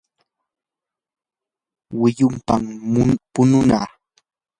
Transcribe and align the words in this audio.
wiyupam 1.99 2.63
pununaa. 3.33 3.87